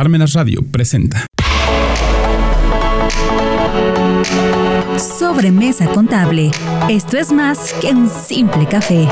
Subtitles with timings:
[0.00, 1.26] Parmenas Radio presenta.
[4.96, 6.50] Sobremesa contable.
[6.88, 9.06] Esto es más que un simple café.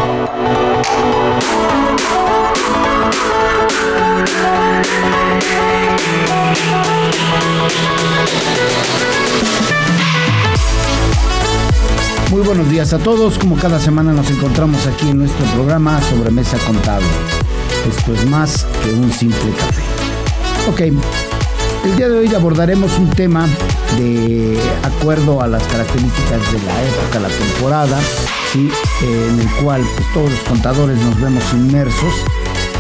[12.31, 13.39] Muy buenos días a todos.
[13.39, 17.07] Como cada semana nos encontramos aquí en nuestro programa Sobremesa Contable.
[17.87, 19.98] Esto es más que un simple café.
[20.69, 23.49] Ok, el día de hoy abordaremos un tema
[23.97, 27.99] de acuerdo a las características de la época, la temporada,
[28.55, 32.13] en el cual pues, todos los contadores nos vemos inmersos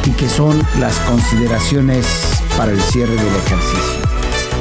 [0.04, 2.06] y que son las consideraciones
[2.58, 4.02] para el cierre del ejercicio.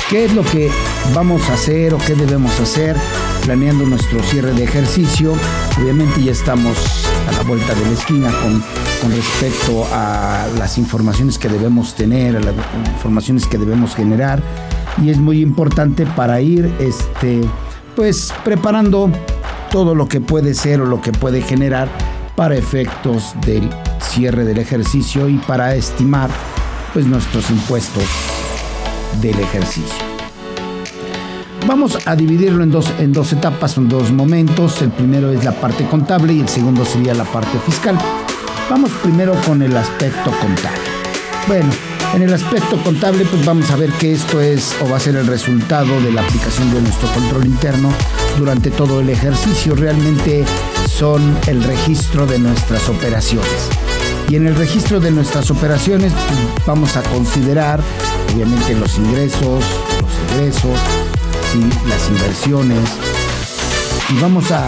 [0.10, 0.72] ¿Qué es lo que
[1.14, 2.96] vamos a hacer o qué debemos hacer
[3.44, 5.34] planeando nuestro cierre de ejercicio?
[5.78, 6.78] Obviamente ya estamos
[7.28, 8.64] a la vuelta de la esquina con,
[9.02, 12.56] con respecto a las informaciones que debemos tener, a las
[12.96, 14.42] informaciones que debemos generar
[15.02, 17.42] y es muy importante para ir este,
[17.96, 19.10] pues preparando
[19.72, 21.90] todo lo que puede ser o lo que puede generar
[22.36, 23.70] para efectos del
[24.02, 26.30] cierre del ejercicio y para estimar
[26.94, 28.04] pues nuestros impuestos
[29.22, 30.06] del ejercicio.
[31.68, 34.82] Vamos a dividirlo en dos, en dos etapas, en dos momentos.
[34.82, 37.98] El primero es la parte contable y el segundo sería la parte fiscal.
[38.70, 40.80] Vamos primero con el aspecto contable.
[41.48, 41.70] Bueno,
[42.14, 45.16] en el aspecto contable, pues vamos a ver que esto es o va a ser
[45.16, 47.90] el resultado de la aplicación de nuestro control interno
[48.38, 49.74] durante todo el ejercicio.
[49.74, 50.44] Realmente
[50.90, 53.70] son el registro de nuestras operaciones.
[54.28, 57.80] Y en el registro de nuestras operaciones pues, vamos a considerar
[58.34, 59.64] obviamente los ingresos,
[60.02, 60.80] los egresos,
[61.88, 62.90] las inversiones.
[64.10, 64.68] Y vamos a,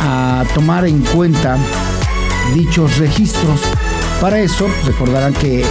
[0.00, 1.58] a tomar en cuenta
[2.54, 3.60] dichos registros.
[4.20, 5.64] Para eso recordarán que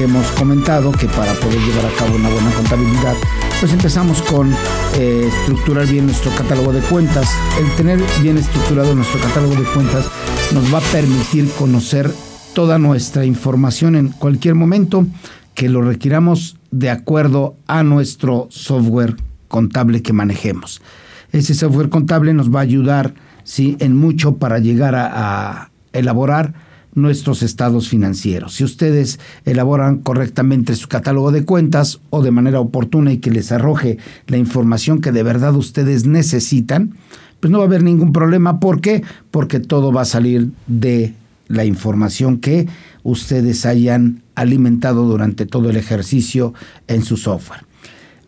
[0.00, 3.14] hemos comentado que para poder llevar a cabo una buena contabilidad,
[3.60, 4.52] pues empezamos con
[4.96, 7.28] eh, estructurar bien nuestro catálogo de cuentas.
[7.58, 10.06] El tener bien estructurado nuestro catálogo de cuentas
[10.52, 12.12] nos va a permitir conocer
[12.54, 15.06] toda nuestra información en cualquier momento
[15.54, 19.16] que lo requiramos de acuerdo a nuestro software
[19.48, 20.82] contable que manejemos.
[21.30, 23.14] Ese software contable nos va a ayudar
[23.44, 23.76] ¿sí?
[23.78, 26.54] en mucho para llegar a elaborar
[26.94, 28.54] nuestros estados financieros.
[28.54, 33.50] Si ustedes elaboran correctamente su catálogo de cuentas o de manera oportuna y que les
[33.52, 36.94] arroje la información que de verdad ustedes necesitan,
[37.40, 38.60] pues no va a haber ningún problema.
[38.60, 39.02] ¿Por qué?
[39.30, 41.14] Porque todo va a salir de
[41.48, 42.68] la información que
[43.02, 46.54] ustedes hayan alimentado durante todo el ejercicio
[46.88, 47.64] en su software.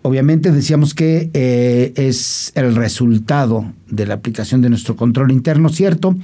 [0.03, 6.15] Obviamente decíamos que eh, es el resultado de la aplicación de nuestro control interno, ¿cierto?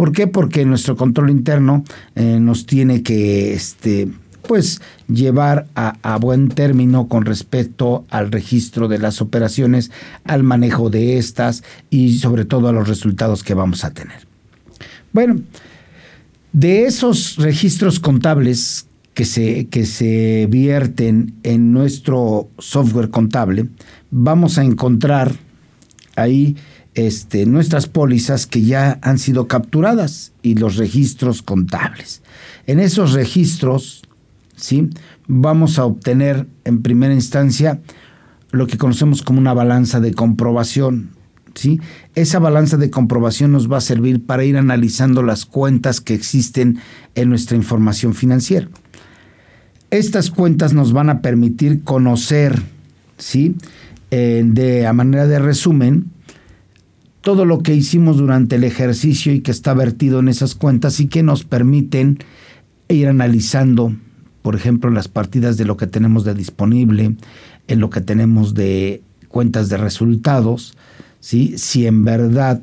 [0.00, 0.26] ¿Por qué?
[0.26, 1.84] Porque nuestro control interno
[2.14, 4.08] eh, nos tiene que este,
[4.48, 9.90] pues, llevar a, a, buen término con respecto al registro de las operaciones,
[10.24, 14.26] al manejo de estas y sobre todo a los resultados que vamos a tener.
[15.12, 15.42] Bueno,
[16.54, 23.68] de esos registros contables que se, que se vierten en nuestro software contable,
[24.10, 25.36] vamos a encontrar
[26.16, 26.56] ahí
[27.06, 32.22] este, nuestras pólizas que ya han sido capturadas y los registros contables.
[32.66, 34.02] En esos registros,
[34.56, 34.90] ¿sí?
[35.26, 37.80] vamos a obtener en primera instancia
[38.50, 41.10] lo que conocemos como una balanza de comprobación.
[41.54, 41.80] ¿sí?
[42.14, 46.80] Esa balanza de comprobación nos va a servir para ir analizando las cuentas que existen
[47.14, 48.68] en nuestra información financiera.
[49.90, 52.60] Estas cuentas nos van a permitir conocer,
[53.18, 53.56] ¿sí?
[54.12, 56.10] Eh, de a manera de resumen,
[57.20, 61.06] todo lo que hicimos durante el ejercicio y que está vertido en esas cuentas y
[61.06, 62.18] que nos permiten
[62.88, 63.94] ir analizando,
[64.42, 67.16] por ejemplo, las partidas de lo que tenemos de disponible,
[67.68, 70.76] en lo que tenemos de cuentas de resultados,
[71.20, 71.54] ¿sí?
[71.56, 72.60] si en verdad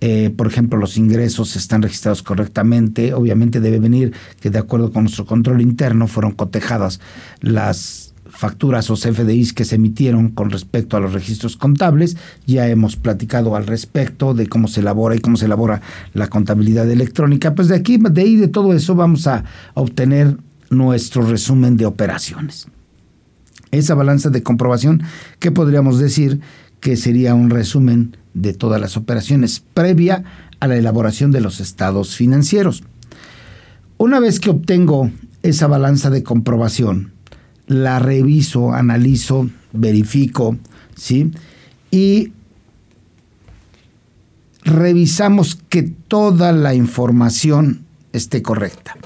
[0.00, 3.14] eh, por ejemplo, los ingresos están registrados correctamente.
[3.14, 7.00] Obviamente debe venir que de acuerdo con nuestro control interno fueron cotejadas
[7.40, 8.07] las
[8.38, 12.16] facturas o CFDIs que se emitieron con respecto a los registros contables.
[12.46, 15.82] Ya hemos platicado al respecto de cómo se elabora y cómo se elabora
[16.14, 17.56] la contabilidad electrónica.
[17.56, 19.42] Pues de aquí, de ahí, de todo eso vamos a
[19.74, 20.36] obtener
[20.70, 22.68] nuestro resumen de operaciones.
[23.72, 25.02] Esa balanza de comprobación,
[25.40, 26.40] ¿qué podríamos decir?
[26.78, 30.22] Que sería un resumen de todas las operaciones previa
[30.60, 32.84] a la elaboración de los estados financieros.
[33.96, 35.10] Una vez que obtengo
[35.42, 37.17] esa balanza de comprobación,
[37.68, 40.56] la reviso, analizo, verifico,
[40.96, 41.30] ¿sí?
[41.90, 42.32] Y
[44.64, 48.96] revisamos que toda la información esté correcta.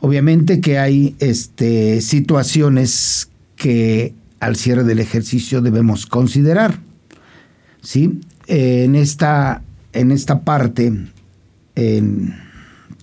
[0.00, 6.78] Obviamente que hay este, situaciones que al cierre del ejercicio debemos considerar.
[7.80, 8.20] ¿sí?
[8.48, 9.62] en, esta,
[9.92, 10.92] en esta parte,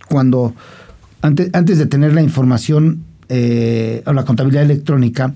[0.08, 0.54] cuando
[1.22, 5.34] antes, antes, de tener la información eh, o la contabilidad electrónica,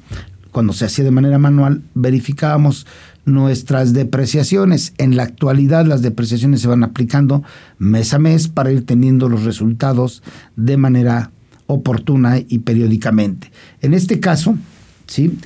[0.51, 2.85] cuando se hacía de manera manual, verificábamos
[3.25, 4.93] nuestras depreciaciones.
[4.97, 7.43] En la actualidad las depreciaciones se van aplicando
[7.77, 10.23] mes a mes para ir teniendo los resultados
[10.55, 11.31] de manera
[11.67, 13.51] oportuna y periódicamente.
[13.81, 14.57] En este caso,
[15.05, 15.37] ¿sí?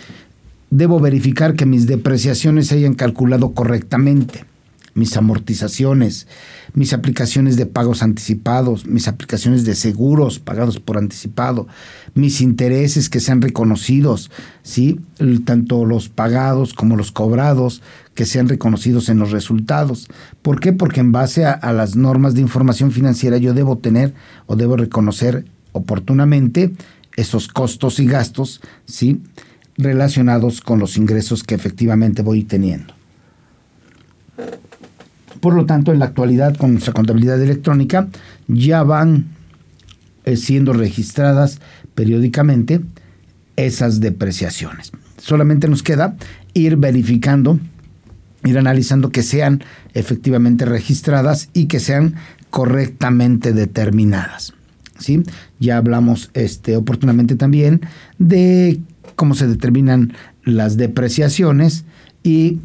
[0.70, 4.46] debo verificar que mis depreciaciones se hayan calculado correctamente,
[4.94, 6.28] mis amortizaciones,
[6.74, 11.68] mis aplicaciones de pagos anticipados, mis aplicaciones de seguros pagados por anticipado,
[12.14, 14.30] mis intereses que sean reconocidos,
[14.62, 15.00] ¿sí?
[15.46, 17.82] tanto los pagados como los cobrados,
[18.14, 20.08] que sean reconocidos en los resultados.
[20.42, 20.74] ¿Por qué?
[20.74, 24.14] Porque en base a, a las normas de información financiera yo debo tener
[24.46, 26.74] o debo reconocer oportunamente
[27.16, 29.22] esos costos y gastos, ¿sí?
[29.76, 32.94] relacionados con los ingresos que efectivamente voy teniendo.
[35.44, 38.08] Por lo tanto, en la actualidad, con nuestra contabilidad electrónica,
[38.48, 39.26] ya van
[40.24, 41.60] eh, siendo registradas
[41.96, 42.80] periódicamente
[43.58, 44.94] esas depreciaciones.
[45.18, 46.16] Solamente nos queda
[46.54, 47.60] ir verificando,
[48.46, 49.62] ir analizando que sean
[49.94, 52.16] efectivamente registradas y que sean
[52.50, 54.54] correctamente determinadas.
[54.98, 55.24] ¿sí?
[55.60, 57.82] Ya hablamos este, oportunamente también
[58.18, 58.80] de
[59.18, 60.14] cómo se determinan
[60.46, 61.84] las depreciaciones
[62.24, 62.60] y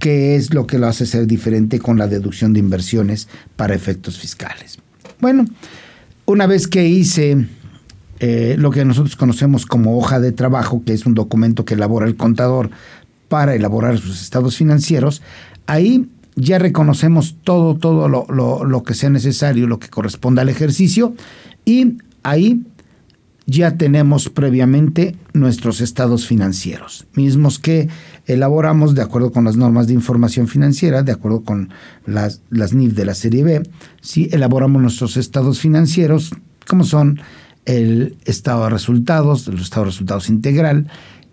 [0.00, 4.18] qué es lo que lo hace ser diferente con la deducción de inversiones para efectos
[4.18, 4.78] fiscales.
[5.20, 5.44] Bueno,
[6.24, 7.46] una vez que hice
[8.18, 12.06] eh, lo que nosotros conocemos como hoja de trabajo, que es un documento que elabora
[12.06, 12.70] el contador
[13.28, 15.22] para elaborar sus estados financieros,
[15.66, 18.26] ahí ya reconocemos todo, todo lo,
[18.64, 21.14] lo que sea necesario, lo que corresponda al ejercicio,
[21.64, 22.62] y ahí
[23.46, 27.88] ya tenemos previamente nuestros estados financieros, mismos que
[28.32, 31.70] elaboramos de acuerdo con las normas de información financiera, de acuerdo con
[32.06, 33.62] las, las NIF de la serie B,
[34.00, 36.32] si elaboramos nuestros estados financieros,
[36.66, 37.20] como son
[37.64, 40.86] el estado de resultados, el estado de resultados integral,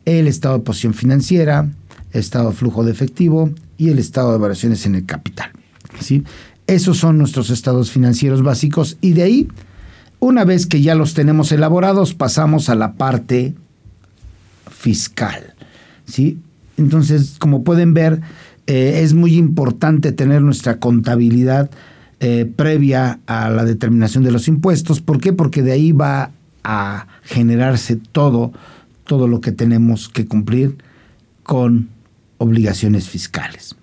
[0.06, 1.70] el estado de posición financiera,
[2.12, 5.52] el estado de flujo de efectivo y el estado de variaciones en el capital.
[6.00, 6.24] ¿sí?
[6.66, 9.48] Esos son nuestros estados financieros básicos y de ahí
[10.20, 13.54] una vez que ya los tenemos elaborados, pasamos a la parte
[14.72, 15.54] fiscal.
[16.06, 16.40] ¿sí?
[16.78, 18.22] Entonces, como pueden ver,
[18.68, 21.70] eh, es muy importante tener nuestra contabilidad
[22.20, 25.02] eh, previa a la determinación de los impuestos.
[25.02, 25.34] ¿Por qué?
[25.34, 26.32] Porque de ahí va
[26.64, 28.52] a generarse todo,
[29.06, 30.78] todo lo que tenemos que cumplir
[31.44, 31.90] con
[32.38, 33.76] obligaciones fiscales.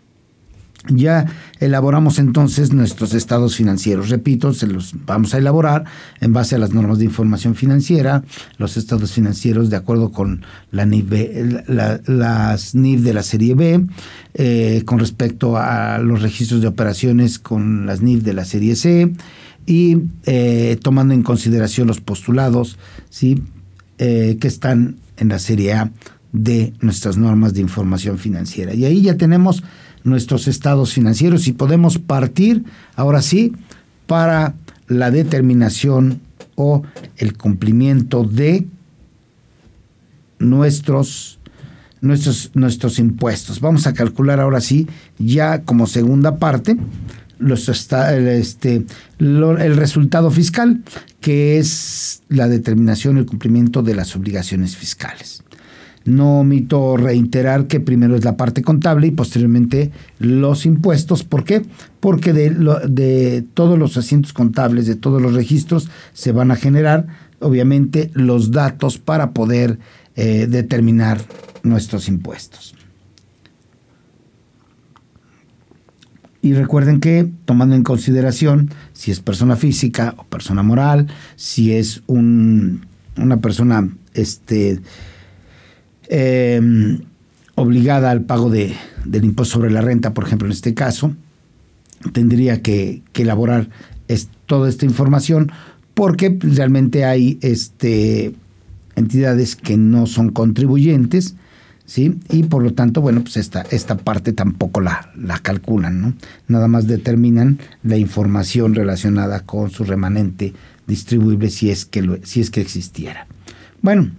[0.88, 1.26] Ya
[1.60, 4.10] elaboramos entonces nuestros estados financieros.
[4.10, 5.84] Repito, se los vamos a elaborar
[6.20, 8.22] en base a las normas de información financiera,
[8.58, 13.86] los estados financieros de acuerdo con la las NIF de la serie B,
[14.34, 19.10] eh, con respecto a los registros de operaciones con las NIF de la serie C
[19.66, 22.78] y eh, tomando en consideración los postulados
[23.08, 23.42] ¿sí?
[23.98, 25.90] Eh, que están en la serie A
[26.32, 28.74] de nuestras normas de información financiera.
[28.74, 29.62] Y ahí ya tenemos
[30.04, 32.64] nuestros estados financieros y podemos partir,
[32.94, 33.52] ahora sí,
[34.06, 34.54] para
[34.86, 36.20] la determinación
[36.54, 36.82] o
[37.16, 38.66] el cumplimiento de
[40.38, 41.38] nuestros,
[42.00, 43.60] nuestros, nuestros impuestos.
[43.60, 44.86] Vamos a calcular ahora sí,
[45.18, 46.76] ya como segunda parte,
[47.38, 48.84] los, este,
[49.18, 50.82] el resultado fiscal,
[51.20, 55.43] que es la determinación y el cumplimiento de las obligaciones fiscales.
[56.04, 61.24] No omito reiterar que primero es la parte contable y posteriormente los impuestos.
[61.24, 61.62] ¿Por qué?
[62.00, 62.50] Porque de,
[62.88, 67.06] de todos los asientos contables, de todos los registros, se van a generar,
[67.40, 69.78] obviamente, los datos para poder
[70.16, 71.20] eh, determinar
[71.62, 72.74] nuestros impuestos.
[76.44, 81.06] Y recuerden que, tomando en consideración si es persona física o persona moral,
[81.36, 84.80] si es un, una persona este,
[86.08, 87.00] Em,
[87.54, 91.14] obligada al pago de, del impuesto sobre la renta, por ejemplo, en este caso,
[92.12, 93.68] tendría que, elaborar
[94.46, 95.50] toda esta información
[95.94, 98.34] porque realmente hay este,
[98.96, 101.36] entidades que no son contribuyentes,
[101.86, 102.18] ¿sí?
[102.28, 106.14] Y por lo tanto, bueno, pues esta, esta parte tampoco la, la calculan, ¿no?
[106.48, 110.52] Nada más determinan la información relacionada con su remanente
[110.86, 113.26] distribuible si es que, si es que existiera.
[113.80, 114.10] Bueno,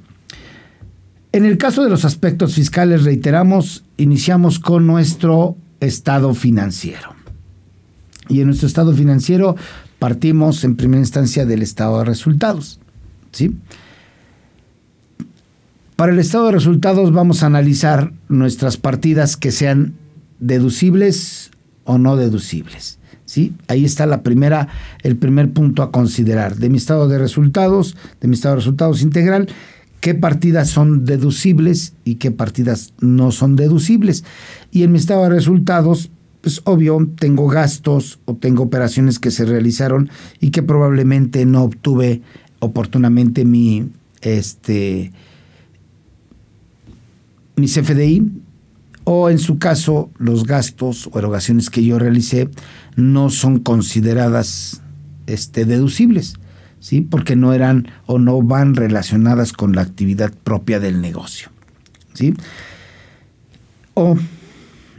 [1.36, 7.14] en el caso de los aspectos fiscales, reiteramos, iniciamos con nuestro estado financiero.
[8.30, 9.58] Y en nuestro estado financiero
[10.00, 12.80] partimos en primera instancia del estado de resultados.
[13.34, 13.54] ¿sí?
[15.98, 19.94] Para el estado de resultados vamos a analizar nuestras partidas que sean
[20.40, 21.52] deducibles
[21.84, 22.98] o no deducibles.
[23.26, 23.54] ¿sí?
[23.68, 24.70] Ahí está la primera,
[25.04, 26.56] el primer punto a considerar.
[26.56, 29.50] De mi estado de resultados, de mi estado de resultados integral,
[30.06, 34.24] qué partidas son deducibles y qué partidas no son deducibles.
[34.70, 39.46] Y en mi estado de resultados, pues obvio, tengo gastos o tengo operaciones que se
[39.46, 42.22] realizaron y que probablemente no obtuve
[42.60, 43.90] oportunamente mi,
[44.22, 45.12] este,
[47.56, 48.32] mi CFDI
[49.06, 52.48] o en su caso los gastos o erogaciones que yo realicé
[52.96, 54.84] no son consideradas
[55.26, 56.36] este, deducibles,
[56.86, 57.02] ¿sí?
[57.02, 61.50] porque no eran o no van relacionadas con la actividad propia del negocio.
[62.14, 62.36] ¿sí?
[63.96, 64.16] O,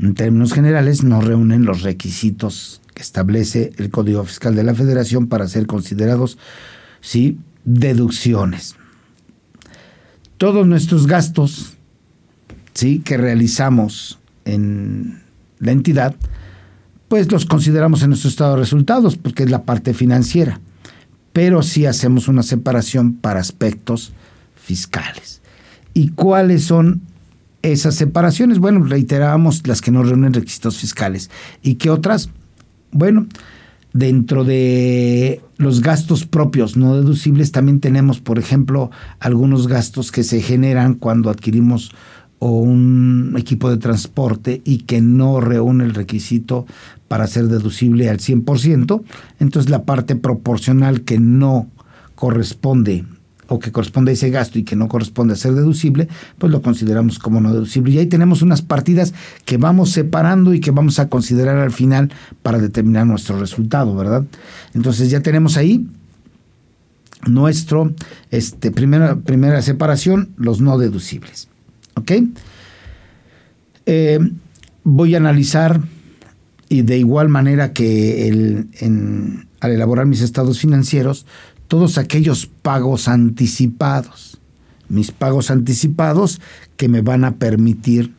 [0.00, 5.28] en términos generales, no reúnen los requisitos que establece el Código Fiscal de la Federación
[5.28, 6.38] para ser considerados
[7.00, 7.38] ¿sí?
[7.64, 8.74] deducciones.
[10.38, 11.74] Todos nuestros gastos
[12.74, 12.98] ¿sí?
[12.98, 15.22] que realizamos en
[15.60, 16.16] la entidad,
[17.06, 20.60] pues los consideramos en nuestro estado de resultados, porque es la parte financiera.
[21.36, 24.14] Pero sí hacemos una separación para aspectos
[24.54, 25.42] fiscales.
[25.92, 27.02] ¿Y cuáles son
[27.60, 28.58] esas separaciones?
[28.58, 31.30] Bueno, reiteramos las que no reúnen requisitos fiscales.
[31.62, 32.30] ¿Y qué otras?
[32.90, 33.26] Bueno,
[33.92, 38.90] dentro de los gastos propios no deducibles también tenemos, por ejemplo,
[39.20, 41.92] algunos gastos que se generan cuando adquirimos
[42.38, 46.64] o un equipo de transporte y que no reúne el requisito
[47.08, 49.02] para ser deducible al 100%,
[49.38, 51.68] entonces la parte proporcional que no
[52.14, 53.04] corresponde
[53.48, 56.08] o que corresponde a ese gasto y que no corresponde a ser deducible,
[56.38, 57.92] pues lo consideramos como no deducible.
[57.92, 62.12] Y ahí tenemos unas partidas que vamos separando y que vamos a considerar al final
[62.42, 64.24] para determinar nuestro resultado, ¿verdad?
[64.74, 65.86] Entonces ya tenemos ahí
[67.26, 67.92] nuestro
[68.30, 71.48] este, primera, primera separación, los no deducibles.
[71.94, 72.12] ¿Ok?
[73.86, 74.18] Eh,
[74.82, 75.80] voy a analizar
[76.68, 78.68] y de igual manera que el,
[79.60, 81.26] al elaborar mis estados financieros,
[81.68, 84.40] todos aquellos pagos anticipados,
[84.88, 86.40] mis pagos anticipados
[86.76, 88.12] que me van a permitir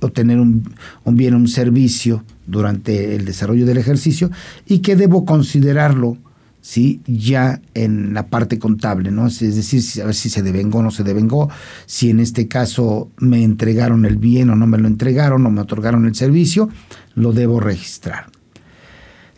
[0.00, 0.74] obtener un,
[1.04, 4.30] un bien, un servicio durante el desarrollo del ejercicio
[4.66, 6.18] y que debo considerarlo
[6.64, 7.02] ¿sí?
[7.06, 9.26] ya en la parte contable, ¿no?
[9.26, 11.50] Es decir, a ver si se devengó o no se devengó,
[11.84, 15.60] si en este caso me entregaron el bien o no me lo entregaron o me
[15.60, 16.70] otorgaron el servicio,
[17.14, 18.30] lo debo registrar.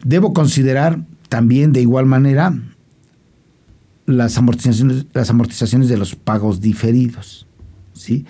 [0.04, 2.54] Debo considerar también de igual manera
[4.06, 7.48] las amortizaciones, las amortizaciones de los pagos diferidos,
[7.92, 8.24] ¿sí?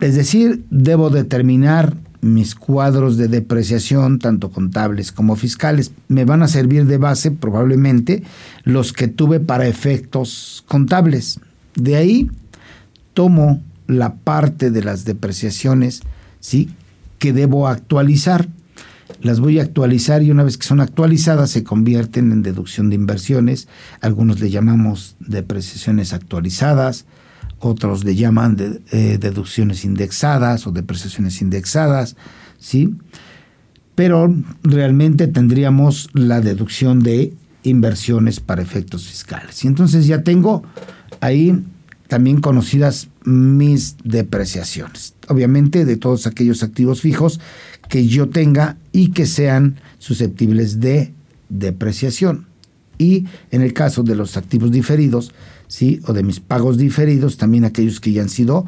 [0.00, 6.48] Es decir, debo determinar mis cuadros de depreciación, tanto contables como fiscales, me van a
[6.48, 8.22] servir de base probablemente
[8.64, 11.40] los que tuve para efectos contables.
[11.74, 12.30] De ahí
[13.12, 16.02] tomo la parte de las depreciaciones
[16.40, 16.70] ¿sí?
[17.18, 18.48] que debo actualizar.
[19.20, 22.96] Las voy a actualizar y una vez que son actualizadas se convierten en deducción de
[22.96, 23.68] inversiones.
[24.00, 27.04] Algunos le llamamos depreciaciones actualizadas,
[27.64, 28.56] otros le llaman
[28.92, 32.16] eh, deducciones indexadas o depreciaciones indexadas,
[32.58, 32.94] ¿sí?
[33.94, 39.64] Pero realmente tendríamos la deducción de inversiones para efectos fiscales.
[39.64, 40.62] Y entonces ya tengo
[41.20, 41.64] ahí
[42.08, 45.14] también conocidas mis depreciaciones.
[45.28, 47.40] Obviamente de todos aquellos activos fijos
[47.88, 51.14] que yo tenga y que sean susceptibles de
[51.48, 52.46] depreciación.
[52.98, 55.32] Y en el caso de los activos diferidos,
[55.68, 56.00] ¿sí?
[56.06, 58.64] o de mis pagos diferidos, también aquellos que ya han sido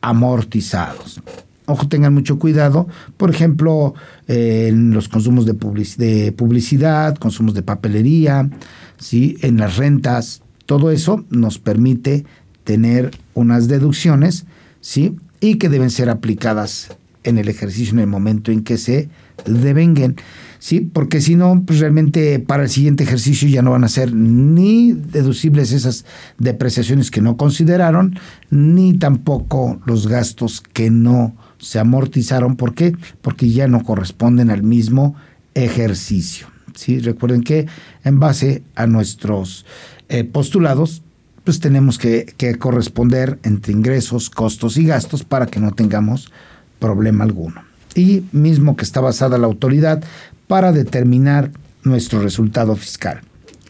[0.00, 1.20] amortizados.
[1.66, 3.94] Ojo, tengan mucho cuidado, por ejemplo,
[4.26, 5.52] en los consumos de,
[5.98, 8.50] de publicidad, consumos de papelería,
[8.98, 9.36] ¿sí?
[9.42, 12.24] en las rentas, todo eso nos permite
[12.64, 14.46] tener unas deducciones,
[14.80, 15.16] ¿sí?
[15.40, 19.08] Y que deben ser aplicadas en el ejercicio en el momento en que se
[19.46, 20.16] devenguen.
[20.60, 20.80] ¿Sí?
[20.80, 24.92] Porque si no, pues realmente para el siguiente ejercicio ya no van a ser ni
[24.92, 26.04] deducibles esas
[26.38, 28.16] depreciaciones que no consideraron,
[28.50, 32.54] ni tampoco los gastos que no se amortizaron.
[32.54, 32.94] ¿Por qué?
[33.22, 35.16] Porque ya no corresponden al mismo
[35.54, 36.46] ejercicio.
[36.76, 37.00] ¿sí?
[37.00, 37.66] Recuerden que
[38.04, 39.66] en base a nuestros
[40.08, 41.02] eh, postulados,
[41.42, 46.30] pues tenemos que, que corresponder entre ingresos, costos y gastos para que no tengamos
[46.78, 47.62] problema alguno.
[47.94, 50.02] Y mismo que está basada la autoridad
[50.50, 51.52] para determinar
[51.84, 53.20] nuestro resultado fiscal.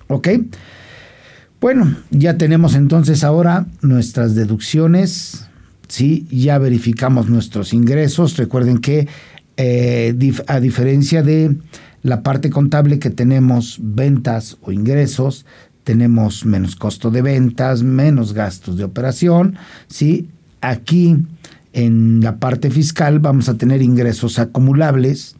[0.08, 0.28] ¿Ok?
[1.60, 5.44] Bueno, ya tenemos entonces ahora nuestras deducciones,
[5.88, 6.26] ¿sí?
[6.30, 8.38] Ya verificamos nuestros ingresos.
[8.38, 9.08] Recuerden que
[9.58, 11.54] eh, a diferencia de
[12.02, 15.44] la parte contable que tenemos ventas o ingresos,
[15.84, 20.30] tenemos menos costo de ventas, menos gastos de operación, ¿sí?
[20.62, 21.14] Aquí
[21.74, 25.36] en la parte fiscal vamos a tener ingresos acumulables,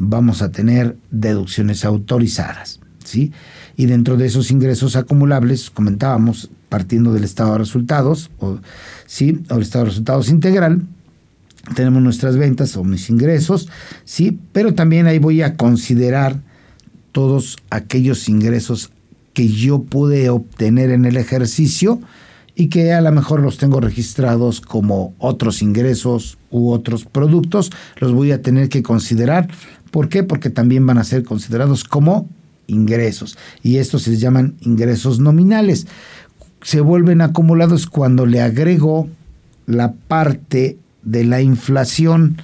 [0.00, 3.32] vamos a tener deducciones autorizadas, ¿sí?
[3.76, 8.58] Y dentro de esos ingresos acumulables, comentábamos, partiendo del estado de resultados, o,
[9.06, 9.42] ¿sí?
[9.50, 10.82] el estado de resultados integral,
[11.74, 13.68] tenemos nuestras ventas o mis ingresos,
[14.04, 14.38] ¿sí?
[14.52, 16.40] Pero también ahí voy a considerar
[17.12, 18.90] todos aquellos ingresos
[19.34, 22.00] que yo pude obtener en el ejercicio
[22.54, 28.12] y que a lo mejor los tengo registrados como otros ingresos u otros productos, los
[28.12, 29.48] voy a tener que considerar.
[29.90, 30.22] ¿Por qué?
[30.22, 32.28] Porque también van a ser considerados como
[32.66, 35.86] ingresos y estos se llaman ingresos nominales.
[36.62, 39.08] Se vuelven acumulados cuando le agrego
[39.66, 42.36] la parte de la inflación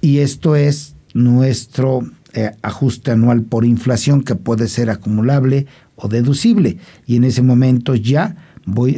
[0.00, 2.00] y esto es nuestro
[2.32, 5.66] eh, ajuste anual por inflación que puede ser acumulable
[5.96, 8.36] o deducible y en ese momento ya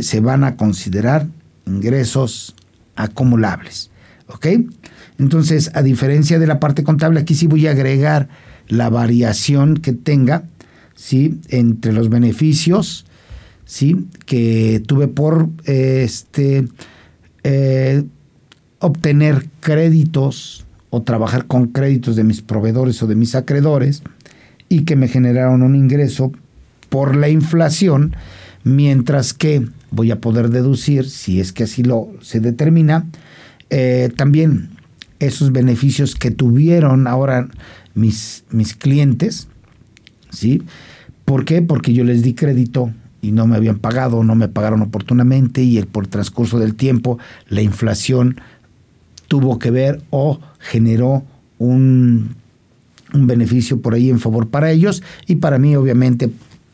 [0.01, 1.27] se van a considerar
[1.67, 2.55] ingresos
[2.97, 3.91] acumulables.
[4.29, 4.47] ¿Ok?
[5.19, 8.29] Entonces, a diferencia de la parte contable, aquí sí voy a agregar
[8.69, 10.45] la variación que tenga
[10.95, 11.41] ¿sí?
[11.49, 13.05] entre los beneficios
[13.65, 14.07] ¿sí?
[14.27, 16.67] que tuve por este,
[17.45, 18.05] eh,
[18.79, 24.03] obtener créditos o trabajar con créditos de mis proveedores o de mis acreedores
[24.69, 26.33] y que me generaron un ingreso
[26.89, 28.15] por la inflación,
[28.65, 33.07] mientras que voy a poder deducir, si es que así lo se determina,
[33.71, 34.72] eh, también
[35.27, 37.49] esos beneficios que tuvieron ahora
[37.95, 39.49] mis, mis clientes,
[40.31, 40.63] ¿sí?
[41.25, 41.63] ¿Por qué?
[41.63, 45.79] Porque yo les di crédito y no me habían pagado, no me pagaron oportunamente y
[45.79, 48.41] el, por transcurso del tiempo la inflación
[49.29, 51.23] tuvo que ver o generó
[51.59, 52.35] un,
[53.15, 56.31] un beneficio por ahí en favor para ellos y para mí obviamente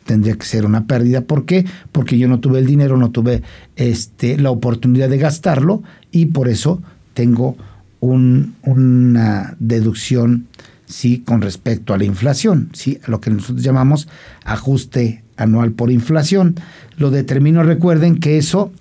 [0.07, 1.21] tendría que ser una pérdida.
[1.21, 1.67] ¿Por qué?
[1.93, 3.43] Porque yo no tuve el dinero, no tuve
[3.77, 6.81] este, la oportunidad de gastarlo y por eso
[7.13, 7.57] tengo
[8.01, 10.47] un, una deducción
[10.87, 14.09] sí con respecto a la inflación, sí, a lo que nosotros llamamos
[14.45, 16.57] ajuste anual por inflación.
[16.97, 18.73] Lo determino, recuerden que eso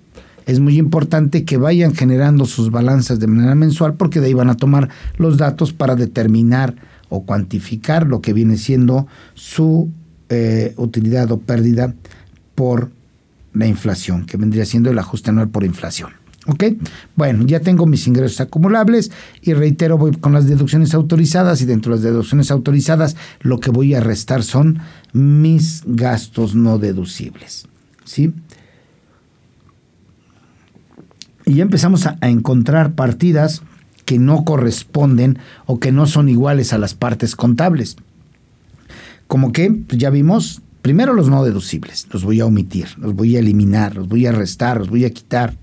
[0.46, 4.50] es muy importante que vayan generando sus balanzas de manera mensual porque de ahí van
[4.50, 6.76] a tomar los datos para determinar
[7.10, 9.90] o cuantificar lo que viene siendo su
[10.30, 11.94] eh, utilidad o pérdida
[12.56, 12.92] por
[13.54, 16.12] la inflación, que vendría siendo el ajuste anual por inflación.
[16.48, 16.64] ¿Ok?
[17.16, 21.92] Bueno, ya tengo mis ingresos acumulables y reitero, voy con las deducciones autorizadas y dentro
[21.92, 24.80] de las deducciones autorizadas lo que voy a restar son
[25.14, 27.68] mis gastos no deducibles.
[28.06, 28.34] ¿Sí?
[31.48, 33.64] y ya empezamos a, encontrar partidas
[34.04, 37.96] que no corresponden o que no son iguales a las partes contables.
[39.28, 43.38] Como que, pues ya vimos, primero los no deducibles, los voy a omitir, los voy
[43.38, 45.58] a eliminar, los voy a restar, los voy a quitar.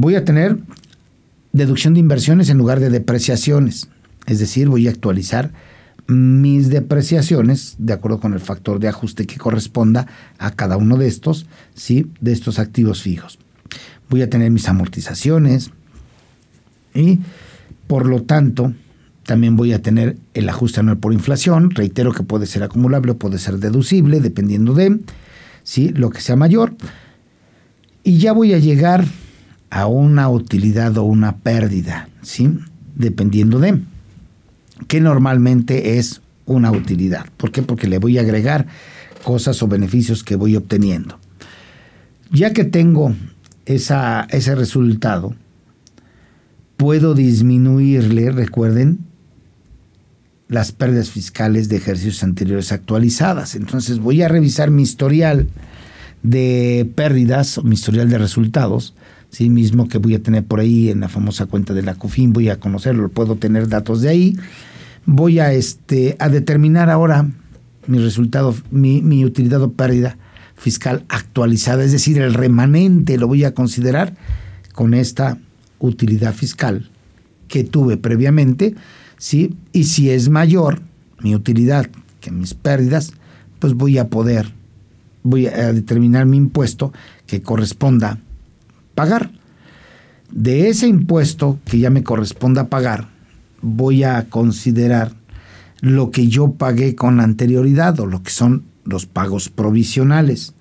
[0.00, 0.58] Voy a tener
[1.52, 3.88] deducción de inversiones en lugar de depreciaciones,
[4.26, 5.52] es decir, voy a actualizar
[6.06, 10.06] mis depreciaciones de acuerdo con el factor de ajuste que corresponda
[10.38, 12.10] a cada uno de estos, ¿sí?
[12.20, 13.38] de estos activos fijos
[14.08, 15.70] voy a tener mis amortizaciones
[16.94, 17.20] y
[17.86, 18.72] por lo tanto
[19.24, 23.18] también voy a tener el ajuste anual por inflación, reitero que puede ser acumulable o
[23.18, 25.00] puede ser deducible dependiendo de
[25.62, 25.90] ¿sí?
[25.90, 26.74] lo que sea mayor
[28.02, 29.04] y ya voy a llegar
[29.70, 32.58] a una utilidad o una pérdida, ¿sí?
[32.94, 33.80] dependiendo de
[34.86, 37.26] que normalmente es una utilidad.
[37.36, 37.62] ¿Por qué?
[37.62, 38.66] Porque le voy a agregar
[39.22, 41.18] cosas o beneficios que voy obteniendo.
[42.30, 43.14] Ya que tengo
[43.66, 45.34] esa, ese resultado,
[46.76, 49.00] puedo disminuirle, recuerden,
[50.48, 53.54] las pérdidas fiscales de ejercicios anteriores actualizadas.
[53.54, 55.48] Entonces voy a revisar mi historial
[56.22, 58.94] de pérdidas o mi historial de resultados,
[59.30, 62.32] sí mismo que voy a tener por ahí en la famosa cuenta de la COFIN,
[62.32, 64.36] voy a conocerlo, puedo tener datos de ahí.
[65.06, 67.30] Voy a, este, a determinar ahora
[67.86, 70.18] mi resultado, mi, mi utilidad o pérdida
[70.56, 74.14] fiscal actualizada, es decir, el remanente lo voy a considerar
[74.72, 75.38] con esta
[75.78, 76.90] utilidad fiscal
[77.46, 78.74] que tuve previamente,
[79.16, 79.54] ¿sí?
[79.72, 80.80] Y si es mayor
[81.20, 81.88] mi utilidad
[82.20, 83.12] que mis pérdidas,
[83.58, 84.52] pues voy a poder,
[85.22, 86.92] voy a determinar mi impuesto
[87.26, 88.18] que corresponda
[88.98, 89.30] pagar.
[90.32, 93.06] De ese impuesto que ya me corresponda pagar,
[93.62, 95.12] voy a considerar
[95.80, 100.52] lo que yo pagué con anterioridad o lo que son los pagos provisionales.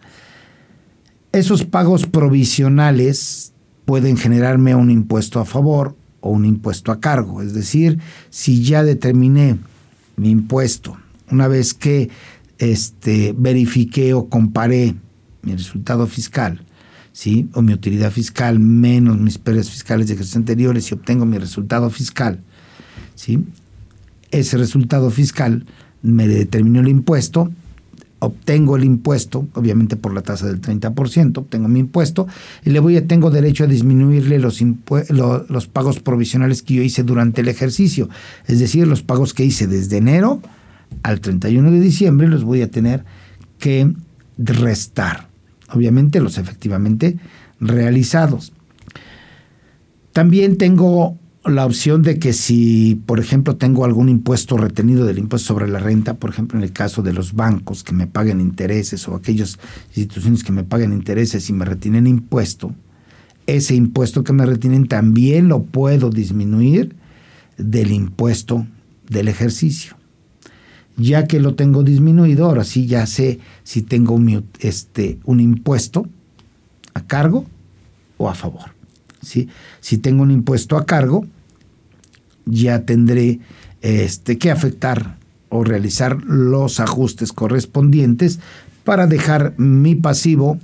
[1.31, 3.53] Esos pagos provisionales
[3.85, 7.41] pueden generarme un impuesto a favor o un impuesto a cargo.
[7.41, 7.97] Es decir,
[8.29, 9.57] si ya determiné
[10.15, 10.95] mi impuesto,
[11.31, 12.11] una vez que
[12.59, 14.93] este, verifiqué o comparé
[15.41, 16.61] mi resultado fiscal,
[17.17, 17.49] ¿sí?
[17.53, 21.89] o mi utilidad fiscal menos mis pérdidas fiscales de ejercicios anteriores y obtengo mi resultado
[21.89, 22.41] fiscal,
[23.15, 23.43] ¿sí?
[24.29, 25.65] ese resultado fiscal
[26.03, 27.51] me determinó el impuesto,
[28.19, 32.27] obtengo el impuesto, obviamente por la tasa del 30%, obtengo mi impuesto
[32.63, 34.61] y le voy a, tengo derecho a disminuirle los,
[35.09, 38.09] los pagos provisionales que yo hice durante el ejercicio,
[38.45, 40.39] es decir, los pagos que hice desde enero
[41.01, 43.05] al 31 de diciembre los voy a tener
[43.57, 43.91] que
[44.37, 45.26] restar,
[45.71, 47.17] obviamente los efectivamente
[47.59, 48.53] realizados.
[50.13, 55.47] También tengo la opción de que si, por ejemplo, tengo algún impuesto retenido del impuesto
[55.47, 59.07] sobre la renta, por ejemplo, en el caso de los bancos que me paguen intereses
[59.07, 62.73] o aquellas instituciones que me paguen intereses y me retienen impuesto,
[63.45, 66.95] ese impuesto que me retienen también lo puedo disminuir
[67.57, 68.67] del impuesto
[69.09, 69.96] del ejercicio.
[70.97, 76.07] Ya que lo tengo disminuido, ahora sí ya sé si tengo un, este, un impuesto
[76.93, 77.45] a cargo
[78.17, 78.71] o a favor.
[79.21, 79.47] ¿sí?
[79.79, 81.25] Si tengo un impuesto a cargo,
[82.45, 83.39] ya tendré
[83.81, 85.17] este, que afectar
[85.49, 88.39] o realizar los ajustes correspondientes
[88.83, 90.59] para dejar mi pasivo,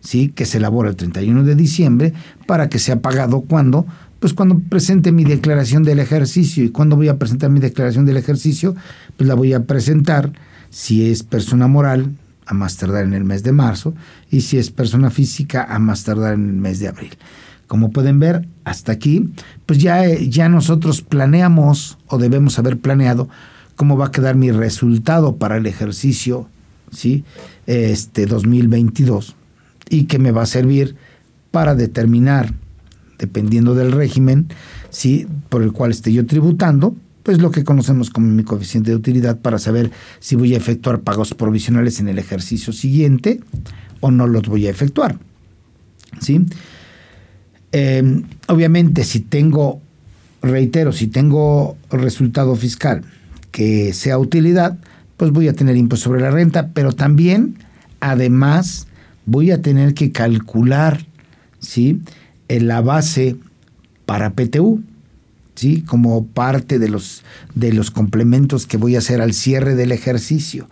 [0.00, 0.28] ¿sí?
[0.28, 2.12] que se elabora el 31 de diciembre,
[2.46, 3.86] para que sea pagado cuando,
[4.22, 6.62] pues cuando presente mi declaración del ejercicio.
[6.62, 8.76] ¿Y cuando voy a presentar mi declaración del ejercicio?
[9.16, 10.32] Pues la voy a presentar,
[10.70, 12.12] si es persona moral,
[12.46, 13.94] a más tardar en el mes de marzo,
[14.30, 17.10] y si es persona física, a más tardar en el mes de abril.
[17.66, 19.28] Como pueden ver, hasta aquí,
[19.66, 23.28] pues ya, ya nosotros planeamos o debemos haber planeado
[23.74, 26.48] cómo va a quedar mi resultado para el ejercicio
[26.92, 27.24] ¿sí?
[27.66, 29.34] este 2022
[29.90, 30.94] y que me va a servir
[31.50, 32.54] para determinar,
[33.22, 34.48] dependiendo del régimen
[34.90, 35.28] ¿sí?
[35.48, 39.38] por el cual esté yo tributando, pues lo que conocemos como mi coeficiente de utilidad
[39.38, 43.38] para saber si voy a efectuar pagos provisionales en el ejercicio siguiente
[44.00, 45.20] o no los voy a efectuar.
[46.20, 46.44] ¿sí?
[47.70, 49.80] Em, obviamente, si tengo,
[50.42, 53.02] reitero, si tengo resultado fiscal
[53.52, 54.78] que sea utilidad,
[55.16, 57.56] pues voy a tener impuesto sobre la renta, pero también,
[58.00, 58.88] además,
[59.26, 61.06] voy a tener que calcular,
[61.60, 62.00] ¿sí?
[62.48, 63.36] En la base
[64.06, 64.82] para PTU,
[65.54, 65.82] ¿sí?
[65.82, 67.22] Como parte de los,
[67.54, 70.68] de los complementos que voy a hacer al cierre del ejercicio.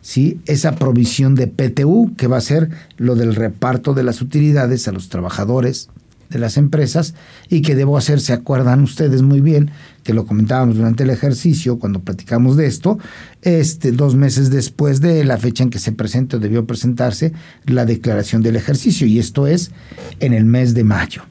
[0.00, 0.40] ¿sí?
[0.46, 4.92] esa provisión de PTU, que va a ser lo del reparto de las utilidades a
[4.92, 5.88] los trabajadores
[6.30, 7.14] de las empresas
[7.48, 9.70] y que debo hacer, se acuerdan ustedes muy bien,
[10.02, 12.98] que lo comentábamos durante el ejercicio cuando platicamos de esto,
[13.42, 17.32] este, dos meses después de la fecha en que se presente o debió presentarse
[17.64, 19.72] la declaración del ejercicio, y esto es
[20.20, 21.22] en el mes de mayo,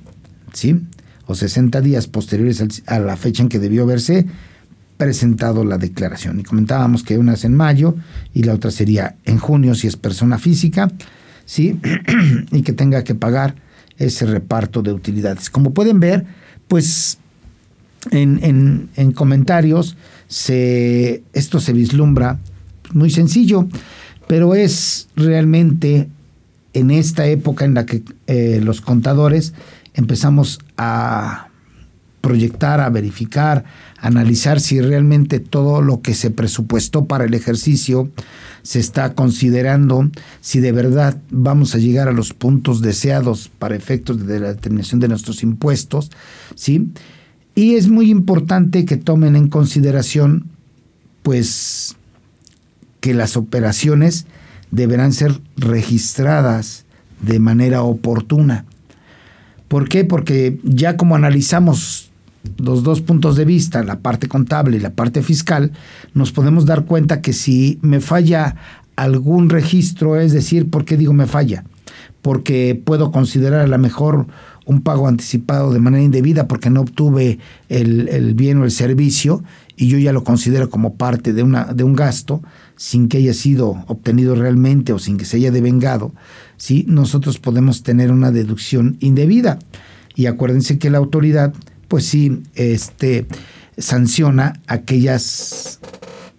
[0.54, 0.82] ¿sí?
[1.28, 4.26] O 60 días posteriores a la fecha en que debió haberse
[4.98, 6.40] presentado la declaración.
[6.40, 7.96] Y comentábamos que una es en mayo
[8.34, 10.92] y la otra sería en junio si es persona física,
[11.46, 11.80] ¿sí?
[12.52, 13.56] y que tenga que pagar
[13.98, 15.50] ese reparto de utilidades.
[15.50, 16.26] Como pueden ver,
[16.68, 17.18] pues
[18.12, 19.96] en, comentarios
[20.28, 22.40] se, esto se vislumbra
[22.94, 23.68] muy sencillo,
[24.28, 26.10] pero es realmente
[26.74, 29.54] en esta época en la que eh, los contadores
[29.94, 31.48] empezamos a
[32.22, 33.64] proyectar, a verificar,
[33.98, 38.10] analizar si realmente todo lo que se presupuestó para el ejercicio
[38.62, 40.10] se está considerando
[40.42, 45.00] si de verdad vamos a llegar a los puntos deseados para efectos de la determinación
[45.00, 46.12] de nuestros impuestos,
[46.56, 46.92] ¿sí?
[47.56, 50.50] Y es muy importante que tomen en consideración,
[51.24, 51.96] pues,
[53.00, 54.26] que las operaciones
[54.72, 56.86] deberán ser registradas
[57.22, 58.66] de manera oportuna.
[59.70, 60.04] ¿Por qué?
[60.04, 62.12] Porque ya como analizamos
[62.58, 65.72] los dos puntos de vista, la parte contable y la parte fiscal,
[66.14, 68.56] nos podemos dar cuenta que si me falla
[68.96, 71.64] algún registro, es decir, ¿por qué digo me falla?
[72.22, 74.28] Porque puedo considerar a lo mejor
[74.66, 79.44] un pago anticipado de manera indebida porque no obtuve el, bien o el servicio
[79.76, 82.42] y yo ya lo considero como parte de, una, de un gasto
[82.76, 86.14] sin que haya sido obtenido realmente o sin que se haya devengado,
[86.58, 86.86] ¿sí?
[86.88, 89.60] nosotros podemos tener una deducción indebida.
[90.16, 91.54] Y acuérdense que la autoridad
[91.88, 93.26] pues sí este,
[93.78, 95.80] sanciona aquellas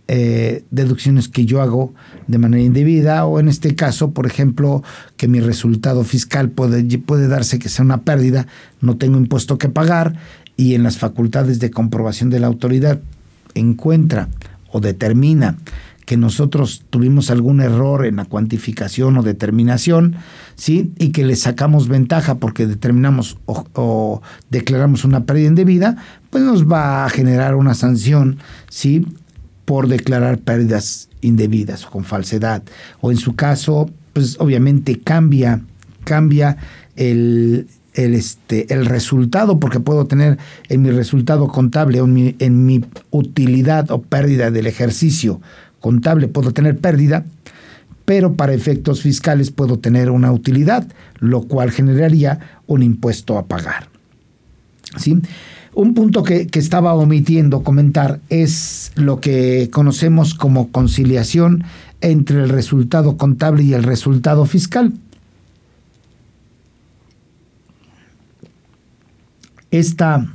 [0.09, 1.93] eh, deducciones que yo hago
[2.29, 4.83] de manera indebida o en este caso, por ejemplo,
[5.17, 8.47] que mi resultado fiscal puede, puede darse que sea una pérdida,
[8.81, 10.15] no tengo impuesto que pagar
[10.57, 13.01] y en las facultades de comprobación de la autoridad
[13.55, 14.29] encuentra
[14.71, 15.57] o determina
[16.07, 20.15] que nosotros tuvimos algún error en la cuantificación o determinación,
[20.55, 20.93] ¿sí?
[20.99, 25.97] Y que le sacamos ventaja porque determinamos o, declaramos una pérdida indebida,
[26.31, 28.39] pues nos va a generar una sanción,
[28.71, 29.05] ¿sí?
[29.65, 32.63] por declarar pérdidas indebidas o con falsedad.
[33.01, 35.61] O en su caso, pues obviamente cambia,
[36.05, 36.57] cambia
[36.95, 40.39] el, el, este, el resultado, porque puedo tener
[40.69, 45.41] en mi resultado contable en mi, en mi utilidad o pérdida del ejercicio
[45.87, 47.25] contable, puedo tener pérdida,
[48.05, 50.85] pero para efectos fiscales puedo tener una utilidad,
[51.21, 53.89] lo cual generaría un impuesto a pagar.
[54.97, 55.17] ¿Sí?
[55.75, 61.63] Un punto que, estaba omitiendo comentar es lo que conocemos como conciliación
[62.01, 64.93] entre el resultado contable y el resultado fiscal.
[69.71, 70.27] Esta,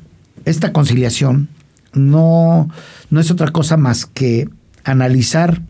[0.46, 1.50] esta conciliación
[1.94, 2.70] no,
[3.10, 4.48] no es otra cosa más que
[4.84, 5.62] analizar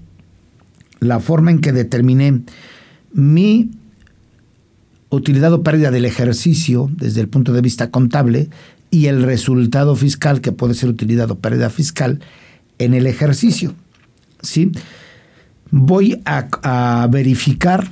[1.00, 2.42] la forma en que determiné
[3.14, 3.72] mi
[5.10, 8.50] utilidad o pérdida del ejercicio desde el punto de vista contable
[8.92, 12.20] y el resultado fiscal que puede ser utilizado pérdida fiscal
[12.78, 13.74] en el ejercicio.
[14.42, 14.72] ¿sí?
[15.72, 17.90] Voy a, verificar,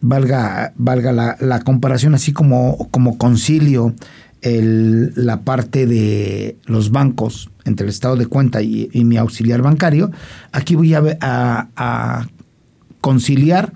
[0.00, 3.94] valga, valga la, comparación, así como, como concilio
[4.42, 10.10] la parte de los bancos entre el estado de cuenta y, mi auxiliar bancario,
[10.52, 12.26] aquí voy a,
[13.00, 13.72] conciliar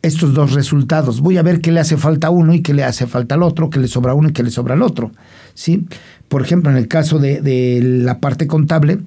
[0.00, 1.20] estos dos resultados.
[1.20, 3.42] Voy a ver qué le hace falta a uno y qué le hace falta al
[3.42, 5.12] otro, qué le sobra a uno y qué le sobra al otro.
[5.54, 5.86] ¿sí?
[6.28, 9.00] Por ejemplo, en el caso de, la parte contable,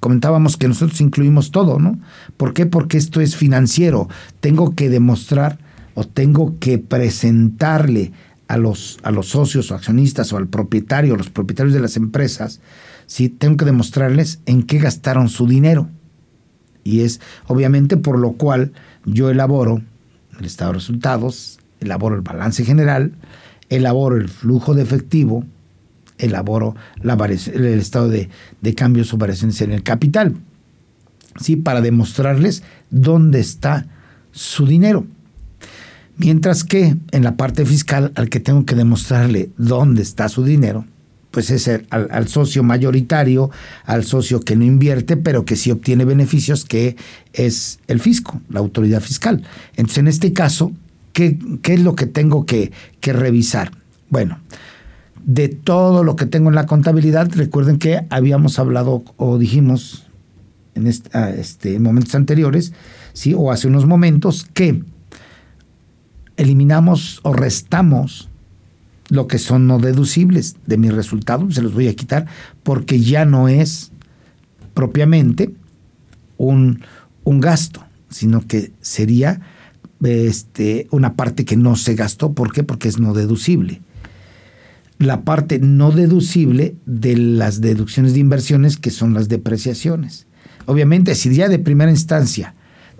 [0.00, 1.98] comentábamos que nosotros incluimos todo, ¿no?
[2.36, 2.64] ¿Por qué?
[2.64, 4.08] Porque esto es financiero.
[4.40, 5.58] Tengo que demostrar
[5.94, 8.12] o tengo que presentarle
[8.48, 12.60] a los, a los socios o accionistas o al propietario, los propietarios de las empresas,
[13.10, 13.28] ¿sí?
[13.28, 15.88] tengo que demostrarles en qué gastaron su dinero.
[16.84, 18.72] Y es obviamente por lo cual
[19.04, 19.82] yo elaboro
[20.38, 23.12] el estado de resultados, elaboro el balance general,
[23.68, 25.44] elaboro el flujo de efectivo,
[26.18, 28.28] elaboro la el estado de,
[28.76, 30.36] cambios o variaciones en el capital,
[31.40, 31.56] ¿sí?
[31.56, 33.88] para demostrarles dónde está
[34.30, 35.04] su dinero.
[36.16, 40.84] Mientras que en la parte fiscal, al que tengo que demostrarle dónde está su dinero,
[41.30, 43.50] pues es al, socio mayoritario,
[43.84, 46.96] al socio que no invierte, pero que sí obtiene beneficios, que
[47.32, 49.44] es el fisco, la autoridad fiscal.
[49.76, 50.72] Entonces, en este caso,
[51.12, 53.70] ¿qué, es lo que tengo que, revisar?
[54.08, 54.40] Bueno,
[55.24, 60.06] de todo lo que tengo en la contabilidad, recuerden que habíamos hablado o dijimos
[60.74, 62.72] en este, momentos anteriores,
[63.12, 63.34] ¿sí?
[63.36, 64.82] o hace unos momentos, que
[66.36, 68.29] eliminamos o restamos
[69.10, 72.26] lo que son no deducibles de mi resultado, se los voy a quitar
[72.62, 73.92] porque ya no es
[74.72, 75.52] propiamente
[76.38, 76.82] un,
[77.24, 79.40] un gasto, sino que sería
[80.02, 82.32] este, una parte que no se gastó.
[82.32, 82.62] ¿Por qué?
[82.62, 83.82] Porque es no deducible.
[84.98, 90.26] La parte no deducible de las deducciones de inversiones, que son las depreciaciones.
[90.66, 92.54] Obviamente, si ya de primera instancia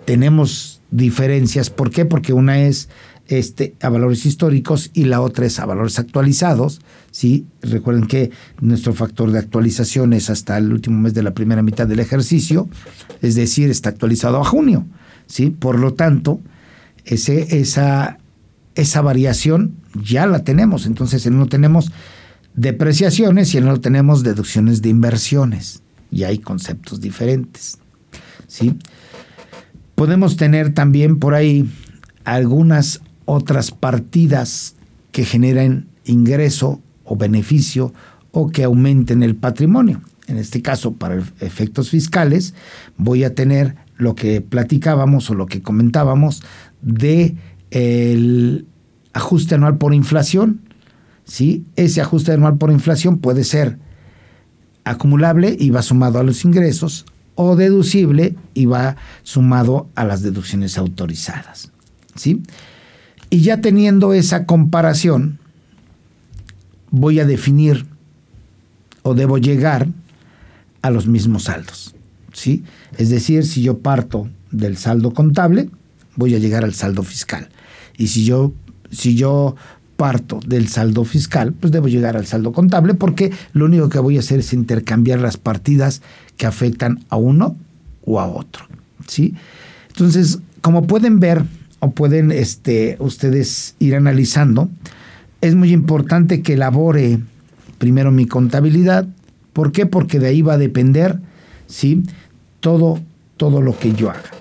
[0.05, 2.05] tenemos diferencias, ¿por qué?
[2.05, 2.89] Porque una es
[3.27, 6.81] este, a valores históricos y la otra es a valores actualizados.
[7.11, 7.45] ¿sí?
[7.61, 11.87] Recuerden que nuestro factor de actualización es hasta el último mes de la primera mitad
[11.87, 12.67] del ejercicio,
[13.21, 14.85] es decir, está actualizado a junio.
[15.27, 15.49] ¿sí?
[15.49, 16.41] Por lo tanto,
[17.05, 18.19] ese, esa,
[18.75, 20.85] esa variación ya la tenemos.
[20.85, 21.91] Entonces, en uno tenemos
[22.53, 25.81] depreciaciones y en otro tenemos deducciones de inversiones.
[26.11, 27.77] Y hay conceptos diferentes.
[28.47, 28.77] ¿sí?
[30.01, 31.69] Podemos tener también por ahí
[32.23, 34.75] algunas otras partidas
[35.11, 37.93] que generen ingreso o beneficio
[38.31, 40.01] o que aumenten el patrimonio.
[40.25, 42.55] En este caso, para efectos fiscales,
[42.97, 46.41] voy a tener lo que platicábamos o lo que comentábamos
[46.81, 47.35] de
[47.69, 48.65] el
[49.13, 50.61] ajuste anual por inflación.
[51.25, 51.63] ¿sí?
[51.75, 53.77] Ese ajuste anual por inflación puede ser
[54.83, 60.77] acumulable y va sumado a los ingresos o deducible y va sumado a las deducciones
[60.77, 61.71] autorizadas.
[62.15, 62.43] ¿sí?
[63.29, 65.39] Y ya teniendo esa comparación,
[66.89, 67.85] voy a definir
[69.03, 69.87] o debo llegar
[70.81, 71.95] a los mismos saldos.
[72.33, 72.63] ¿sí?
[72.97, 75.69] Es decir, si yo parto del saldo contable,
[76.15, 77.49] voy a llegar al saldo fiscal.
[77.97, 78.53] Y si yo,
[78.91, 79.55] si yo
[79.95, 84.17] parto del saldo fiscal, pues debo llegar al saldo contable porque lo único que voy
[84.17, 86.01] a hacer es intercambiar las partidas
[86.41, 87.55] que afectan a uno
[88.03, 88.65] o a otro.
[89.05, 89.35] ¿sí?
[89.89, 91.43] Entonces, como pueden ver,
[91.77, 94.67] o pueden este, ustedes ir analizando,
[95.41, 97.19] es muy importante que elabore
[97.77, 99.05] primero mi contabilidad.
[99.53, 99.85] ¿Por qué?
[99.85, 101.19] Porque de ahí va a depender
[101.67, 102.05] ¿sí?
[102.59, 102.99] todo,
[103.37, 104.31] todo lo que yo haga.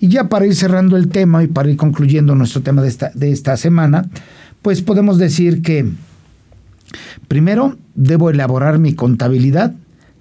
[0.00, 3.12] Y ya para ir cerrando el tema y para ir concluyendo nuestro tema de esta,
[3.14, 4.08] de esta semana,
[4.60, 5.88] pues podemos decir que
[7.28, 9.72] primero debo elaborar mi contabilidad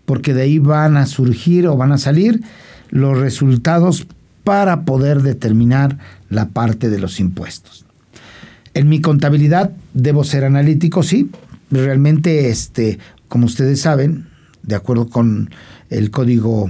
[0.06, 2.42] porque de ahí van a surgir o van a salir
[2.90, 4.08] los resultados
[4.44, 5.98] para poder determinar
[6.30, 7.86] la parte de los impuestos.
[8.74, 11.30] En mi contabilidad debo ser analítico, sí.
[11.70, 14.28] Realmente, este, como ustedes saben,
[14.64, 15.50] de acuerdo con
[15.90, 16.70] el Código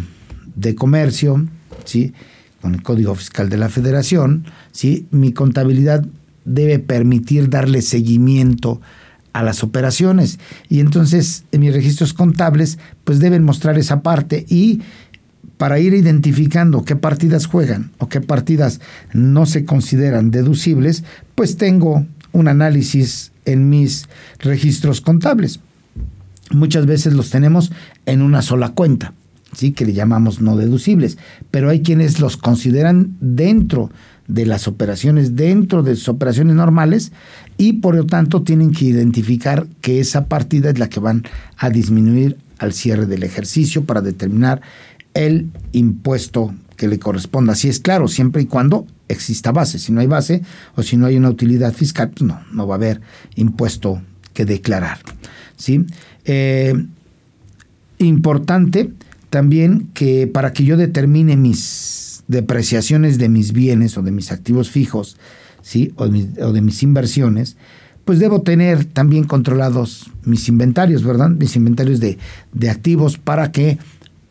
[0.55, 1.45] de Comercio,
[1.85, 2.13] ¿sí?
[2.61, 5.07] con el Código Fiscal de la Federación, ¿sí?
[5.11, 6.05] mi contabilidad
[6.45, 9.02] debe permitir darle seguimiento a
[9.41, 10.37] las operaciones.
[10.69, 14.81] Y entonces en mis registros contables pues deben mostrar esa parte y
[15.57, 18.81] para ir identificando qué partidas juegan o qué partidas
[19.13, 21.03] no se consideran deducibles,
[21.35, 25.59] pues tengo un análisis en mis registros contables.
[26.51, 27.71] Muchas veces los tenemos
[28.05, 29.13] en una sola cuenta,
[29.55, 29.71] ¿sí?
[29.71, 31.17] que le llamamos no deducibles,
[31.49, 33.93] pero hay quienes los consideran dentro de
[34.45, 37.11] las operaciones, dentro de sus operaciones normales,
[37.57, 41.23] y por lo tanto tienen que identificar que esa partida es la que van
[41.57, 44.61] a disminuir al cierre del ejercicio para determinar
[45.13, 47.53] el impuesto que le corresponda.
[47.53, 49.79] Así es claro, siempre y cuando exista base.
[49.79, 50.41] Si no hay base
[50.75, 53.01] o si no hay una utilidad fiscal, pues no, no va a haber
[53.35, 54.01] impuesto
[54.33, 54.99] que declarar.
[55.55, 55.85] ¿sí?
[56.25, 56.73] Eh,
[57.99, 58.91] importante
[59.29, 64.69] también que para que yo determine mis depreciaciones de mis bienes o de mis activos
[64.69, 65.15] fijos,
[65.61, 65.93] ¿sí?
[65.95, 67.55] o, de mis, inversiones,
[68.03, 71.29] pues debo tener también controlados mis inventarios, ¿verdad?
[71.29, 72.17] Mis inventarios de,
[72.51, 73.77] de activos para que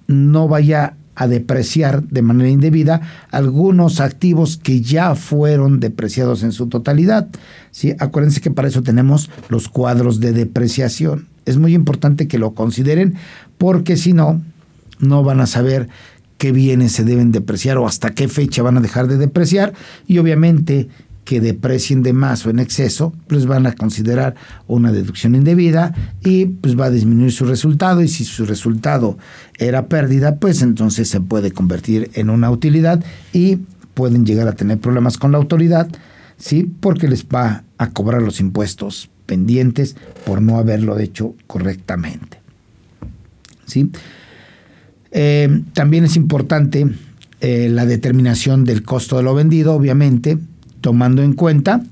[0.06, 6.68] no vaya a depreciar de manera indebida algunos activos que ya fueron depreciados en su
[6.68, 7.28] totalidad.
[7.70, 7.94] ¿sí?
[7.98, 11.28] Acuérdense que para eso tenemos los cuadros de depreciación.
[11.44, 13.14] Es muy importante que lo consideren
[13.58, 14.40] porque si no,
[15.00, 15.88] no van a saber
[16.42, 19.74] qué bienes se deben depreciar o hasta qué fecha van a dejar de depreciar
[20.09, 20.88] y obviamente
[21.24, 24.35] que deprecien de más o en exceso, pues van a considerar
[24.66, 29.18] una deducción indebida y pues va a disminuir su resultado y si su resultado
[29.57, 33.59] era pérdida, pues entonces se puede convertir en una utilidad y
[33.94, 35.87] pueden llegar a tener problemas con la autoridad,
[36.38, 36.68] ¿sí?
[36.81, 39.94] Porque les va a cobrar los impuestos pendientes
[40.26, 42.40] por no haberlo hecho correctamente.
[43.64, 43.92] ¿Sí?
[45.12, 46.88] Eh, también es importante
[47.40, 50.38] eh, la determinación del costo de lo vendido, obviamente,
[50.81, 51.83] tomando en cuenta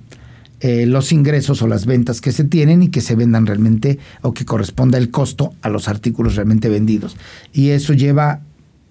[0.62, 4.34] eh, los ingresos o las ventas que se tienen y que se vendan realmente o
[4.34, 7.16] que corresponda el costo a los artículos realmente vendidos.
[7.54, 8.42] Y eso lleva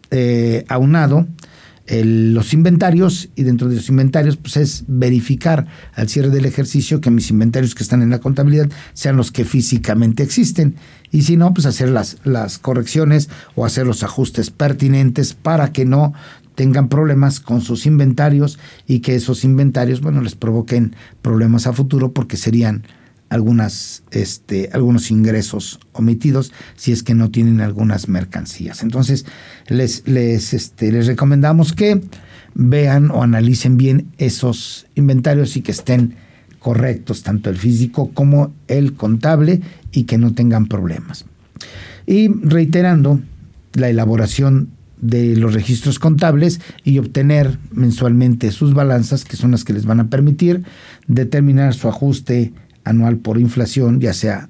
[0.10, 0.66] eh,
[1.92, 7.10] los inventarios y dentro de los inventarios pues es verificar al cierre del ejercicio que
[7.10, 10.76] mis inventarios que están en la contabilidad sean los que físicamente existen.
[11.12, 15.86] Y si no pues hacer las, las correcciones o hacer los ajustes pertinentes para que
[15.86, 16.14] no
[16.54, 22.12] tengan problemas con sus inventarios y que esos inventarios, bueno, les provoquen problemas a futuro
[22.12, 22.84] porque serían
[23.30, 28.84] algunas, este, algunos ingresos omitidos si es que no tienen algunas mercancías.
[28.84, 29.26] Entonces,
[29.68, 32.02] les, les, este, les recomendamos que
[32.56, 36.16] vean o analicen bien esos inventarios y que estén
[36.60, 39.62] correctos, tanto el físico como el contable,
[39.92, 41.26] y que no tengan problemas.
[42.06, 43.22] Y reiterando,
[43.74, 44.70] la elaboración
[45.02, 50.00] de los registros contables y obtener mensualmente sus balanzas, que son las que les van
[50.00, 50.64] a permitir
[51.08, 52.54] determinar su ajuste
[52.90, 54.50] anual por inflación, ya sea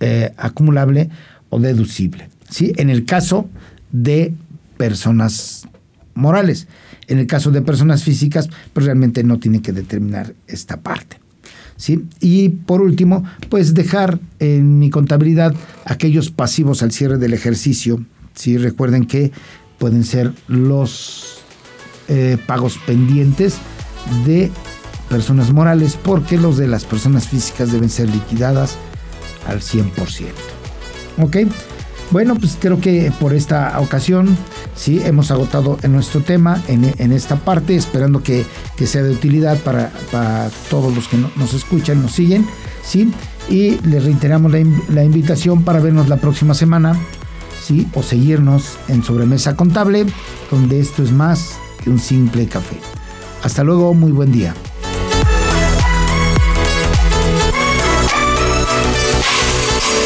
[0.00, 1.10] eh, acumulable
[1.50, 2.28] o deducible.
[2.48, 2.72] ¿sí?
[2.76, 3.48] En el caso
[3.90, 4.34] de
[4.76, 5.66] personas
[6.14, 6.68] morales.
[7.06, 11.18] En el caso de personas físicas, pues realmente no tiene que determinar esta parte.
[11.76, 12.04] ¿sí?
[12.20, 18.04] Y por último, pues dejar en mi contabilidad aquellos pasivos al cierre del ejercicio
[18.38, 18.56] ¿sí?
[18.56, 19.32] Recuerden que
[19.78, 21.40] pueden ser los
[22.08, 23.58] eh, pagos pendientes
[24.24, 24.50] de
[25.08, 28.76] personas morales porque los de las personas físicas deben ser liquidadas
[29.46, 29.92] al 100%.
[31.20, 31.36] ¿Ok?
[32.10, 34.36] Bueno, pues creo que por esta ocasión
[34.74, 38.46] sí hemos agotado en nuestro tema, en, esta parte, esperando que,
[38.86, 39.90] sea de utilidad para,
[40.70, 42.46] todos los que nos escuchan, nos siguen,
[42.82, 43.12] ¿sí?
[43.50, 46.94] Y les reiteramos la, la invitación para vernos la próxima semana
[47.94, 50.06] o seguirnos en Sobremesa Contable,
[50.50, 52.76] donde esto es más que un simple café.
[53.42, 54.54] Hasta luego, muy buen día.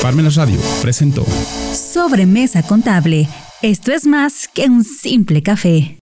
[0.03, 1.25] Parmenas Radio presentó
[1.73, 3.29] Sobremesa Contable.
[3.63, 5.91] Esto es más que un simple café.